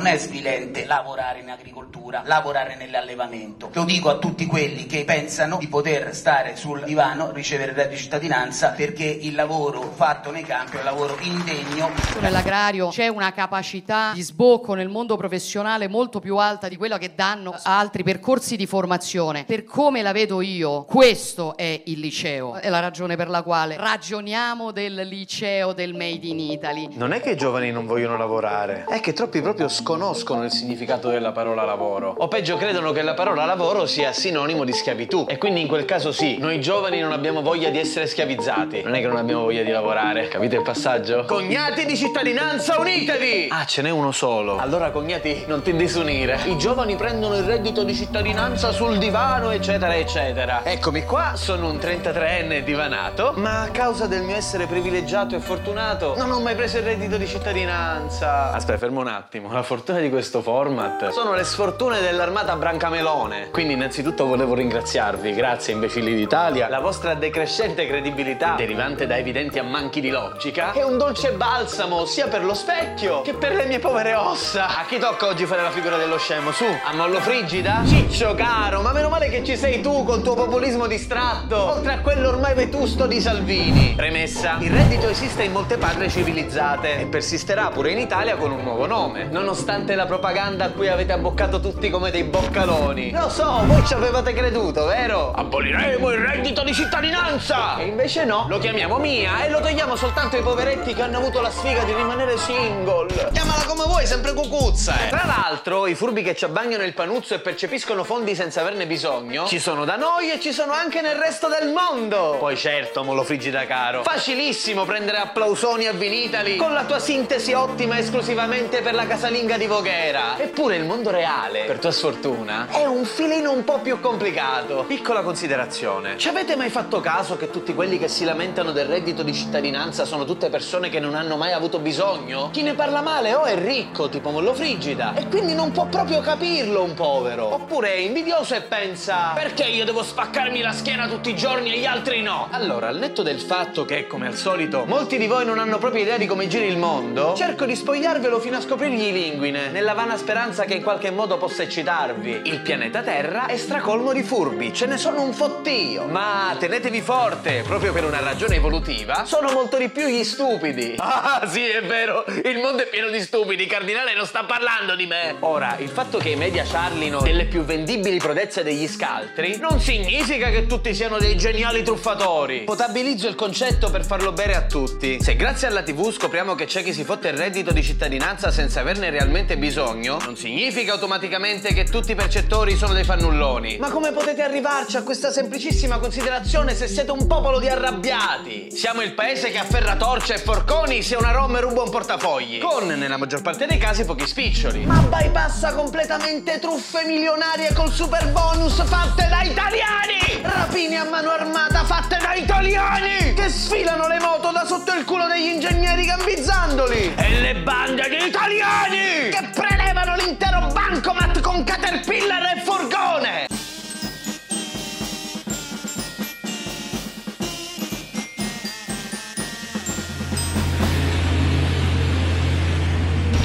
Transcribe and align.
Non 0.00 0.08
è 0.08 0.16
svilente 0.16 0.86
lavorare 0.86 1.40
in 1.40 1.50
agricoltura, 1.50 2.22
lavorare 2.24 2.74
nell'allevamento. 2.74 3.68
Lo 3.74 3.84
dico 3.84 4.08
a 4.08 4.16
tutti 4.16 4.46
quelli 4.46 4.86
che 4.86 5.04
pensano 5.04 5.58
di 5.58 5.68
poter 5.68 6.14
stare 6.14 6.56
sul 6.56 6.84
divano, 6.84 7.32
ricevere 7.32 7.72
il 7.72 7.76
reddito 7.76 7.96
di 7.96 8.00
cittadinanza 8.00 8.70
perché 8.70 9.04
il 9.04 9.34
lavoro 9.34 9.82
fatto 9.94 10.30
nei 10.30 10.42
campi 10.42 10.76
è 10.76 10.78
un 10.78 10.84
lavoro 10.86 11.18
indegno. 11.20 11.90
Nell'agrario 12.18 12.88
c'è 12.88 13.08
una 13.08 13.30
capacità 13.32 14.12
di 14.14 14.22
sbocco 14.22 14.72
nel 14.72 14.88
mondo 14.88 15.18
professionale 15.18 15.86
molto 15.86 16.18
più 16.18 16.38
alta 16.38 16.68
di 16.68 16.76
quella 16.76 16.96
che 16.96 17.12
danno 17.14 17.54
altri 17.62 18.02
percorsi 18.02 18.56
di 18.56 18.64
formazione. 18.64 19.44
Per 19.44 19.64
come 19.64 20.00
la 20.00 20.12
vedo 20.12 20.40
io, 20.40 20.84
questo 20.84 21.58
è 21.58 21.82
il 21.84 22.00
liceo. 22.00 22.54
È 22.54 22.70
la 22.70 22.80
ragione 22.80 23.16
per 23.16 23.28
la 23.28 23.42
quale 23.42 23.76
ragioniamo 23.76 24.70
del 24.70 24.94
liceo 25.06 25.74
del 25.74 25.92
Made 25.92 26.26
in 26.26 26.40
Italy. 26.40 26.88
Non 26.92 27.12
è 27.12 27.20
che 27.20 27.32
i 27.32 27.36
giovani 27.36 27.70
non 27.70 27.84
vogliono 27.84 28.16
lavorare, 28.16 28.86
è 28.88 29.00
che 29.00 29.12
troppi 29.12 29.42
proprio 29.42 29.68
sconoscono 29.90 30.44
il 30.44 30.52
significato 30.52 31.08
della 31.08 31.32
parola 31.32 31.64
lavoro. 31.64 32.14
O 32.18 32.28
peggio 32.28 32.56
credono 32.56 32.92
che 32.92 33.02
la 33.02 33.14
parola 33.14 33.44
lavoro 33.44 33.86
sia 33.86 34.12
sinonimo 34.12 34.62
di 34.62 34.72
schiavitù. 34.72 35.26
E 35.28 35.36
quindi 35.36 35.62
in 35.62 35.66
quel 35.66 35.84
caso 35.84 36.12
sì, 36.12 36.38
noi 36.38 36.60
giovani 36.60 37.00
non 37.00 37.10
abbiamo 37.10 37.42
voglia 37.42 37.70
di 37.70 37.78
essere 37.78 38.06
schiavizzati. 38.06 38.82
Non 38.82 38.94
è 38.94 39.00
che 39.00 39.08
non 39.08 39.16
abbiamo 39.16 39.42
voglia 39.42 39.64
di 39.64 39.70
lavorare. 39.72 40.28
Capite 40.28 40.56
il 40.56 40.62
passaggio? 40.62 41.24
Cognati 41.24 41.86
di 41.86 41.96
cittadinanza, 41.96 42.78
unitevi! 42.78 43.48
Ah, 43.50 43.64
ce 43.64 43.82
n'è 43.82 43.90
uno 43.90 44.12
solo. 44.12 44.58
Allora, 44.58 44.92
cognati, 44.92 45.42
non 45.48 45.60
ti 45.62 45.74
disunire. 45.74 46.38
I 46.44 46.56
giovani 46.56 46.94
prendono 46.94 47.36
il 47.36 47.42
reddito 47.42 47.82
di 47.82 47.94
cittadinanza 47.94 48.70
sul 48.70 48.96
divano, 48.98 49.50
eccetera, 49.50 49.96
eccetera. 49.96 50.60
Eccomi 50.62 51.02
qua, 51.04 51.32
sono 51.34 51.68
un 51.68 51.78
33enne 51.78 52.62
divanato, 52.62 53.32
ma 53.38 53.62
a 53.62 53.70
causa 53.70 54.06
del 54.06 54.22
mio 54.22 54.36
essere 54.36 54.66
privilegiato 54.66 55.34
e 55.34 55.40
fortunato 55.40 56.14
non 56.16 56.30
ho 56.30 56.38
mai 56.38 56.54
preso 56.54 56.78
il 56.78 56.84
reddito 56.84 57.16
di 57.16 57.26
cittadinanza. 57.26 58.52
Aspetta, 58.52 58.78
fermo 58.78 59.00
un 59.00 59.08
attimo. 59.08 59.52
La 59.52 59.64
fortuna 59.64 59.78
di 59.80 60.10
questo 60.10 60.42
format 60.42 61.08
sono 61.08 61.34
le 61.34 61.42
sfortune 61.42 62.00
dell'armata 62.00 62.54
Brancamelone. 62.54 63.48
Quindi, 63.50 63.72
innanzitutto, 63.72 64.26
volevo 64.26 64.54
ringraziarvi. 64.54 65.32
Grazie, 65.32 65.72
imbecilli 65.72 66.14
d'Italia. 66.14 66.68
La 66.68 66.80
vostra 66.80 67.14
decrescente 67.14 67.86
credibilità, 67.88 68.54
derivante 68.56 69.06
da 69.06 69.16
evidenti 69.16 69.58
ammanchi 69.58 70.00
di 70.00 70.10
logica, 70.10 70.72
è 70.72 70.84
un 70.84 70.98
dolce 70.98 71.32
balsamo 71.32 72.04
sia 72.04 72.28
per 72.28 72.44
lo 72.44 72.54
specchio 72.54 73.22
che 73.22 73.32
per 73.34 73.54
le 73.54 73.64
mie 73.64 73.78
povere 73.78 74.14
ossa. 74.14 74.66
A 74.66 74.84
chi 74.86 74.98
tocca 74.98 75.26
oggi 75.26 75.46
fare 75.46 75.62
la 75.62 75.70
figura 75.70 75.96
dello 75.96 76.18
scemo? 76.18 76.52
Su, 76.52 76.64
a 76.64 76.94
mollo 76.94 77.18
frigida? 77.20 77.82
Ciccio 77.86 78.34
caro, 78.34 78.82
ma 78.82 78.92
meno 78.92 79.08
male 79.08 79.28
che 79.28 79.42
ci 79.42 79.56
sei 79.56 79.80
tu 79.80 80.04
col 80.04 80.22
tuo 80.22 80.34
populismo 80.34 80.86
distratto, 80.86 81.56
oltre 81.56 81.94
a 81.94 82.00
quello 82.00 82.28
ormai 82.28 82.54
vetusto 82.54 83.06
di 83.06 83.20
Salvini. 83.20 83.94
Premessa: 83.96 84.58
il 84.60 84.70
reddito 84.70 85.08
esiste 85.08 85.42
in 85.42 85.52
molte 85.52 85.78
patrie 85.78 86.08
civilizzate 86.08 87.00
e 87.00 87.06
persisterà 87.06 87.70
pure 87.70 87.90
in 87.90 87.98
Italia 87.98 88.36
con 88.36 88.52
un 88.52 88.62
nuovo 88.62 88.86
nome, 88.86 89.24
nonostante 89.24 89.68
la 89.70 90.04
propaganda 90.04 90.64
a 90.64 90.70
cui 90.70 90.88
avete 90.88 91.12
abboccato 91.12 91.60
tutti 91.60 91.90
come 91.90 92.10
dei 92.10 92.24
boccaloni. 92.24 93.12
Lo 93.12 93.28
so, 93.28 93.62
voi 93.66 93.86
ci 93.86 93.94
avevate 93.94 94.32
creduto, 94.32 94.86
vero? 94.86 95.30
Aboliremo 95.32 96.10
il 96.10 96.18
reddito 96.18 96.64
di 96.64 96.74
cittadinanza! 96.74 97.78
E 97.78 97.84
invece 97.84 98.24
no, 98.24 98.46
lo 98.48 98.58
chiamiamo 98.58 98.98
mia 98.98 99.44
e 99.44 99.48
lo 99.50 99.60
togliamo 99.60 99.94
soltanto 99.94 100.34
ai 100.34 100.42
poveretti 100.42 100.92
che 100.92 101.02
hanno 101.02 101.18
avuto 101.18 101.40
la 101.40 101.50
sfiga 101.50 101.84
di 101.84 101.94
rimanere 101.94 102.36
single. 102.36 103.30
Chiamala 103.32 103.62
come 103.64 103.84
vuoi, 103.84 104.06
sempre 104.06 104.32
cucuzza, 104.32 105.06
eh. 105.06 105.08
Tra 105.08 105.24
l'altro, 105.24 105.86
i 105.86 105.94
furbi 105.94 106.22
che 106.22 106.34
ci 106.34 106.44
abbagnano 106.44 106.82
il 106.82 106.92
panuzzo 106.92 107.34
e 107.34 107.38
percepiscono 107.38 108.02
fondi 108.02 108.34
senza 108.34 108.62
averne 108.62 108.86
bisogno, 108.88 109.46
ci 109.46 109.60
sono 109.60 109.84
da 109.84 109.94
noi 109.94 110.32
e 110.32 110.40
ci 110.40 110.52
sono 110.52 110.72
anche 110.72 111.00
nel 111.00 111.14
resto 111.14 111.46
del 111.46 111.72
mondo. 111.72 112.36
Poi 112.40 112.56
certo, 112.56 113.04
molo 113.04 113.22
frigida 113.22 113.66
caro. 113.66 114.02
Facilissimo 114.02 114.84
prendere 114.84 115.18
applausoni 115.18 115.86
a 115.86 115.92
Vinitali 115.92 116.56
con 116.56 116.72
la 116.72 116.82
tua 116.82 116.98
sintesi 116.98 117.52
ottima 117.52 117.98
esclusivamente 117.98 118.80
per 118.82 118.94
la 118.94 119.06
casalinga 119.06 119.58
di 119.60 119.66
Voghera. 119.66 120.38
Eppure 120.38 120.76
il 120.76 120.86
mondo 120.86 121.10
reale, 121.10 121.64
per 121.64 121.78
tua 121.78 121.90
sfortuna, 121.90 122.68
è 122.70 122.86
un 122.86 123.04
filino 123.04 123.52
un 123.52 123.62
po' 123.62 123.80
più 123.80 124.00
complicato. 124.00 124.84
Piccola 124.86 125.20
considerazione. 125.20 126.16
Ci 126.16 126.28
avete 126.28 126.56
mai 126.56 126.70
fatto 126.70 127.00
caso 127.00 127.36
che 127.36 127.50
tutti 127.50 127.74
quelli 127.74 127.98
che 127.98 128.08
si 128.08 128.24
lamentano 128.24 128.72
del 128.72 128.86
reddito 128.86 129.22
di 129.22 129.34
cittadinanza 129.34 130.06
sono 130.06 130.24
tutte 130.24 130.48
persone 130.48 130.88
che 130.88 130.98
non 130.98 131.14
hanno 131.14 131.36
mai 131.36 131.52
avuto 131.52 131.78
bisogno? 131.78 132.48
Chi 132.50 132.62
ne 132.62 132.72
parla 132.72 133.02
male 133.02 133.34
o 133.34 133.42
è 133.42 133.54
ricco, 133.54 134.08
tipo 134.08 134.30
Mollo 134.30 134.54
Frigida, 134.54 135.12
e 135.14 135.28
quindi 135.28 135.52
non 135.52 135.72
può 135.72 135.84
proprio 135.84 136.22
capirlo 136.22 136.82
un 136.82 136.94
povero. 136.94 137.52
Oppure 137.52 137.92
è 137.92 137.98
invidioso 137.98 138.54
e 138.54 138.62
pensa 138.62 139.32
perché 139.34 139.64
io 139.64 139.84
devo 139.84 140.02
spaccarmi 140.02 140.62
la 140.62 140.72
schiena 140.72 141.06
tutti 141.06 141.28
i 141.28 141.36
giorni 141.36 141.74
e 141.74 141.78
gli 141.78 141.84
altri 141.84 142.22
no? 142.22 142.48
Allora, 142.50 142.88
al 142.88 142.96
netto 142.96 143.22
del 143.22 143.40
fatto 143.40 143.84
che, 143.84 144.06
come 144.06 144.26
al 144.26 144.36
solito, 144.36 144.86
molti 144.86 145.18
di 145.18 145.26
voi 145.26 145.44
non 145.44 145.58
hanno 145.58 145.76
proprio 145.76 146.00
idea 146.00 146.16
di 146.16 146.24
come 146.24 146.48
giri 146.48 146.66
il 146.66 146.78
mondo, 146.78 147.34
cerco 147.36 147.66
di 147.66 147.76
spogliarvelo 147.76 148.40
fino 148.40 148.56
a 148.56 148.60
scoprirgli 148.62 149.08
linguine, 149.50 149.68
nella 149.70 149.92
vana 149.92 150.16
speranza 150.16 150.64
che 150.64 150.74
in 150.74 150.82
qualche 150.82 151.10
modo 151.10 151.36
possa 151.36 151.62
eccitarvi. 151.62 152.42
Il 152.44 152.60
pianeta 152.60 153.02
Terra 153.02 153.46
è 153.46 153.56
stracolmo 153.56 154.12
di 154.12 154.22
furbi, 154.22 154.72
ce 154.72 154.86
ne 154.86 154.96
sono 154.96 155.22
un 155.22 155.32
fottio. 155.32 156.06
Ma 156.06 156.54
tenetevi 156.58 157.00
forte, 157.00 157.62
proprio 157.66 157.92
per 157.92 158.04
una 158.04 158.20
ragione 158.20 158.56
evolutiva, 158.56 159.24
sono 159.24 159.50
molto 159.50 159.76
di 159.76 159.88
più 159.88 160.06
gli 160.06 160.24
stupidi. 160.24 160.96
Ah, 161.22 161.46
sì, 161.46 161.66
è 161.66 161.82
vero, 161.82 162.24
il 162.44 162.58
mondo 162.58 162.82
è 162.82 162.86
pieno 162.86 163.10
di 163.10 163.20
stupidi, 163.20 163.66
Cardinale 163.66 164.14
non 164.14 164.26
sta 164.26 164.44
parlando 164.44 164.94
di 164.94 165.06
me. 165.06 165.34
Ora, 165.40 165.76
il 165.78 165.88
fatto 165.88 166.18
che 166.18 166.30
i 166.30 166.36
media 166.36 166.64
ciarlino 166.64 167.20
delle 167.20 167.44
più 167.44 167.62
vendibili 167.62 168.18
prodezze 168.18 168.62
degli 168.62 168.86
scaltri 168.86 169.58
non 169.58 169.80
significa 169.80 170.48
che 170.50 170.66
tutti 170.66 170.94
siano 170.94 171.18
dei 171.18 171.36
geniali 171.36 171.82
truffatori. 171.82 172.60
Potabilizzo 172.60 173.28
il 173.28 173.34
concetto 173.34 173.90
per 173.90 174.04
farlo 174.04 174.32
bere 174.32 174.54
a 174.54 174.62
tutti. 174.62 175.20
Se 175.20 175.36
grazie 175.36 175.66
alla 175.66 175.82
TV 175.82 176.10
scopriamo 176.10 176.54
che 176.54 176.66
c'è 176.66 176.82
chi 176.82 176.92
si 176.92 177.04
fotte 177.04 177.28
il 177.28 177.36
reddito 177.36 177.72
di 177.72 177.82
cittadinanza 177.82 178.50
senza 178.50 178.80
averne 178.80 179.10
realmente 179.10 179.39
bisogno, 179.56 180.18
non 180.24 180.36
significa 180.36 180.92
automaticamente 180.92 181.72
che 181.72 181.84
tutti 181.84 182.12
i 182.12 182.14
percettori 182.14 182.76
sono 182.76 182.92
dei 182.92 183.04
fannulloni. 183.04 183.78
Ma 183.78 183.90
come 183.90 184.12
potete 184.12 184.42
arrivarci 184.42 184.96
a 184.96 185.02
questa 185.02 185.30
semplicissima 185.30 185.98
considerazione 185.98 186.74
se 186.74 186.86
siete 186.86 187.10
un 187.10 187.26
popolo 187.26 187.58
di 187.58 187.68
arrabbiati? 187.68 188.68
Siamo 188.70 189.02
il 189.02 189.14
paese 189.14 189.50
che 189.50 189.58
afferra 189.58 189.96
torce 189.96 190.34
e 190.34 190.38
forconi 190.38 191.02
se 191.02 191.16
una 191.16 191.32
rom 191.32 191.58
ruba 191.58 191.82
un 191.82 191.90
portafogli. 191.90 192.58
Con, 192.58 192.86
nella 192.86 193.16
maggior 193.16 193.42
parte 193.42 193.66
dei 193.66 193.78
casi, 193.78 194.04
pochi 194.04 194.26
spiccioli. 194.26 194.84
Ma 194.84 194.98
bypassa 194.98 195.74
completamente 195.74 196.58
truffe 196.58 197.04
milionarie 197.06 197.72
col 197.72 197.92
super 197.92 198.30
bonus 198.30 198.82
fatte 198.84 199.26
da 199.28 199.42
italiani! 199.42 200.42
Rapini 200.42 200.96
a 200.96 201.04
mano 201.04 201.30
armata 201.30 201.84
fatte 201.84 202.18
da 202.20 202.34
italiani! 202.34 203.19
Sfilano 203.50 204.06
le 204.06 204.20
moto 204.20 204.52
da 204.52 204.64
sotto 204.64 204.94
il 204.94 205.04
culo 205.04 205.26
degli 205.26 205.48
ingegneri 205.48 206.04
gambizzandoli! 206.04 207.14
E 207.16 207.40
le 207.40 207.54
bande 207.56 208.08
di 208.08 208.26
italiani! 208.26 209.30
Che 209.30 209.50
prelevano 209.52 210.14
l'intero 210.14 210.68
bancomat 210.72 211.40
con 211.40 211.64
Caterpillar 211.64 212.39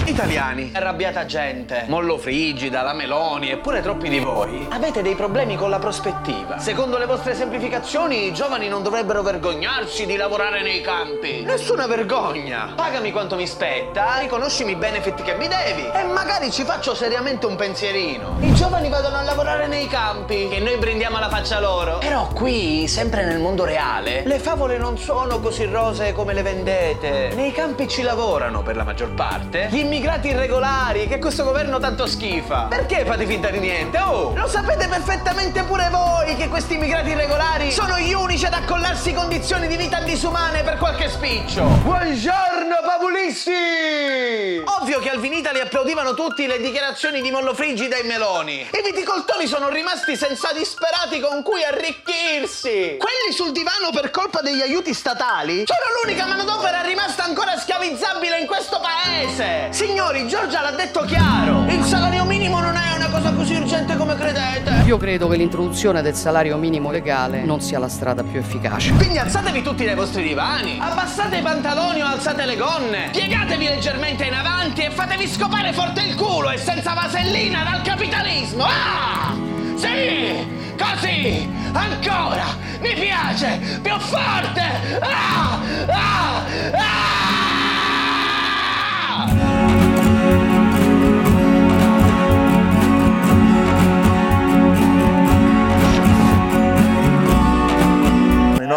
Italiani, 0.05 0.69
arrabbiata 0.71 1.25
gente, 1.25 1.85
Mollo 1.87 2.19
Frigida, 2.19 2.83
la 2.83 2.93
Meloni 2.93 3.49
e 3.49 3.57
pure 3.57 3.81
troppi 3.81 4.07
di 4.07 4.19
voi 4.19 4.67
avete 4.69 5.01
dei 5.01 5.15
problemi 5.15 5.55
con 5.55 5.71
la 5.71 5.79
prospettiva. 5.79 6.59
Secondo 6.59 6.99
le 6.99 7.07
vostre 7.07 7.33
semplificazioni 7.33 8.27
i 8.27 8.33
giovani 8.33 8.67
non 8.67 8.83
dovrebbero 8.83 9.23
vergognarsi 9.23 10.05
di 10.05 10.15
lavorare 10.15 10.61
nei 10.61 10.81
campi. 10.81 11.41
Nessuna 11.41 11.87
vergogna. 11.87 12.73
Pagami 12.75 13.11
quanto 13.11 13.35
mi 13.35 13.47
spetta, 13.47 14.19
riconoscimi 14.19 14.73
i 14.73 14.75
benefit 14.75 15.23
che 15.23 15.33
mi 15.35 15.47
devi 15.47 15.89
e 15.91 16.03
magari 16.03 16.51
ci 16.51 16.63
faccio 16.63 16.93
seriamente 16.93 17.47
un 17.47 17.55
pensierino. 17.55 18.37
I 18.41 18.53
giovani 18.53 18.89
vadano 18.89 19.17
a 19.17 19.23
lavorare 19.23 19.65
nei 19.65 19.87
campi 19.87 20.49
e 20.49 20.59
noi 20.59 20.77
brindiamo 20.77 21.17
la 21.17 21.29
faccia 21.29 21.59
loro. 21.59 21.97
Però 21.97 22.27
qui, 22.27 22.87
sempre 22.87 23.25
nel 23.25 23.39
mondo 23.39 23.65
reale, 23.65 24.21
le 24.23 24.37
favole 24.37 24.77
non 24.77 24.99
sono 24.99 25.39
così 25.39 25.65
rosee 25.65 26.13
come 26.13 26.33
le 26.33 26.43
vendete. 26.43 27.31
Nei 27.33 27.51
campi 27.51 27.87
ci 27.87 28.03
lavorano 28.03 28.61
per 28.61 28.75
la 28.75 28.83
maggior 28.83 29.11
parte 29.15 29.69
gli 29.71 29.79
immigrati 29.95 30.27
irregolari 30.27 31.07
che 31.07 31.19
questo 31.19 31.45
governo 31.45 31.79
tanto 31.79 32.05
schifa. 32.05 32.63
Perché 32.63 33.05
fate 33.05 33.25
finta 33.25 33.49
di 33.49 33.59
niente? 33.59 33.97
Oh, 33.99 34.33
lo 34.35 34.45
sapete 34.45 34.89
perfettamente 34.89 35.63
pure 35.63 35.87
voi 35.89 36.35
che 36.35 36.49
questi 36.49 36.73
immigrati 36.73 37.11
irregolari 37.11 37.71
sono 37.71 37.97
gli 37.97 38.11
unici 38.11 38.45
ad 38.45 38.51
accollarsi 38.51 39.13
condizioni 39.13 39.67
di 39.67 39.77
vita 39.77 40.01
disumane 40.01 40.63
per 40.63 40.77
qualche 40.79 41.07
spiccio. 41.07 41.63
Buongiorno 41.63 42.75
populisti! 42.83 44.63
Ovvio 44.81 44.99
che 44.99 45.09
al 45.09 45.19
Vinitali 45.21 45.61
applaudivano 45.61 46.13
tutti 46.13 46.45
le 46.45 46.59
dichiarazioni 46.59 47.21
di 47.21 47.31
Mollo 47.31 47.53
Frigida 47.53 47.95
e 47.95 48.03
Meloni. 48.03 48.67
I 48.71 48.81
viticoltori 48.83 49.47
sono 49.47 49.69
rimasti 49.69 50.17
senza 50.17 50.51
disperati 50.51 51.21
con 51.21 51.41
cui 51.41 51.63
arricchirsi. 51.63 52.97
Quelli 52.99 53.31
sul 53.31 53.53
divano 53.53 53.91
per 53.93 54.11
colpa 54.11 54.41
degli 54.41 54.61
aiuti 54.61 54.93
statali 54.93 55.63
sono 55.65 55.79
l'unica 56.03 56.25
manodopera 56.25 56.81
rimasta 56.81 57.23
ancora 57.23 57.57
schiavizzabile 57.57 58.39
in 58.39 58.45
questo 58.45 58.81
paese. 58.81 59.71
Signori, 59.85 60.27
Giorgia 60.27 60.61
l'ha 60.61 60.71
detto 60.71 61.01
chiaro. 61.01 61.63
Il 61.67 61.83
salario 61.83 62.25
minimo 62.25 62.59
non 62.59 62.75
è 62.75 62.95
una 62.95 63.07
cosa 63.07 63.31
così 63.33 63.53
urgente 63.53 63.95
come 63.95 64.15
credete. 64.15 64.81
Io 64.85 64.97
credo 64.97 65.27
che 65.27 65.37
l'introduzione 65.37 66.01
del 66.01 66.15
salario 66.15 66.57
minimo 66.57 66.89
legale 66.89 67.43
non 67.43 67.61
sia 67.61 67.77
la 67.77 67.87
strada 67.87 68.23
più 68.23 68.39
efficace. 68.39 68.91
Quindi 68.93 69.19
alzatevi 69.19 69.61
tutti 69.61 69.85
dai 69.85 69.93
vostri 69.93 70.23
divani, 70.23 70.79
abbassate 70.81 71.37
i 71.37 71.41
pantaloni 71.43 72.01
o 72.01 72.07
alzate 72.07 72.45
le 72.45 72.55
gonne, 72.57 73.09
piegatevi 73.11 73.65
leggermente 73.67 74.23
in 74.25 74.33
avanti 74.33 74.81
e 74.81 74.89
fatevi 74.89 75.27
scopare 75.27 75.71
forte 75.71 76.01
il 76.01 76.15
culo 76.15 76.49
e 76.49 76.57
senza 76.57 76.93
vasellina 76.93 77.63
dal 77.63 77.83
capitalismo. 77.83 78.63
Ah! 78.63 79.35
Sì! 79.75 80.73
Così! 80.79 81.47
Ancora! 81.73 82.45
Mi 82.79 82.93
piace! 82.95 83.79
Più 83.83 83.97
forte! 83.99 84.61
Ah! 84.99 85.34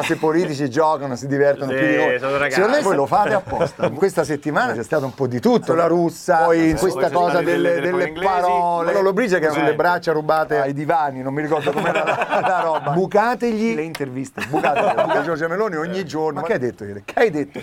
I 0.08 0.12
nostri 0.12 0.16
politici 0.16 0.70
giocano, 0.70 1.16
si 1.16 1.26
divertono 1.26 1.70
più 1.70 1.86
di 1.86 1.96
noi. 1.96 2.18
Secondo 2.50 2.76
me 2.76 2.82
voi 2.82 2.96
lo 2.96 3.04
fate 3.04 3.34
apposta. 3.34 3.90
Questa 3.90 4.24
settimana 4.24 4.72
c'è 4.72 4.82
stato 4.82 5.04
un 5.04 5.12
po' 5.12 5.26
di 5.26 5.38
tutto, 5.38 5.74
la 5.74 5.86
russa, 5.86 6.44
poi 6.44 6.74
questa 6.74 7.10
cosa 7.10 7.42
delle, 7.42 7.80
delle 7.80 8.12
parole. 8.12 8.84
Quello 8.84 8.98
Lollobrigida 9.00 9.38
che 9.38 9.48
ha 9.48 9.52
sulle 9.52 9.74
braccia 9.74 10.12
rubate 10.12 10.60
ai 10.60 10.72
divani, 10.72 11.20
non 11.20 11.34
mi 11.34 11.42
ricordo 11.42 11.72
com'era 11.72 12.04
la, 12.04 12.40
la 12.40 12.60
roba. 12.60 12.90
Bucategli 12.92 13.74
le 13.74 13.82
interviste, 13.82 14.46
bucategli. 14.48 15.02
Buca 15.02 15.22
Giorgia 15.22 15.46
Meloni 15.46 15.76
ogni 15.76 16.04
giorno. 16.06 16.40
Ma 16.40 16.46
che 16.46 16.54
hai 16.54 16.58
detto 16.58 16.84
ieri? 16.84 17.02
Che 17.04 17.18
hai 17.18 17.30
detto? 17.30 17.56